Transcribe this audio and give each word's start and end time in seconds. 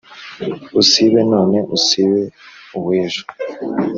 Usibe 0.81 1.21
none, 1.31 1.57
usibe 1.75 2.21
uw’ejo 2.77 3.23